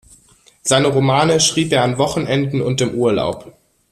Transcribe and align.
Seine 0.63 0.87
Romane 0.87 1.39
schrieb 1.39 1.71
er 1.71 1.83
an 1.83 1.99
Wochenenden 1.99 2.63
und 2.63 2.81
im 2.81 2.95
Urlaub. 2.95 3.55